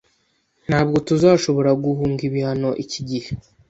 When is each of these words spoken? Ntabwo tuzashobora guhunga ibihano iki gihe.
Ntabwo 0.67 0.97
tuzashobora 1.07 1.71
guhunga 1.83 2.21
ibihano 2.29 2.69
iki 2.83 2.99
gihe. 3.09 3.29